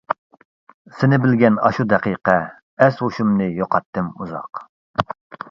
[1.01, 2.39] سېنى بىلگەن ئاشۇ دەقىقە،
[2.87, 4.65] ئەس-ھوشۇمنى يوقاتتىم ئۇزاق.